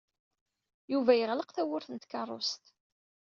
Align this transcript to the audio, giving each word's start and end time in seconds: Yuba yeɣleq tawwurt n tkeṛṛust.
Yuba 0.91 1.11
yeɣleq 1.15 1.49
tawwurt 1.51 1.87
n 1.89 1.97
tkeṛṛust. 1.97 2.63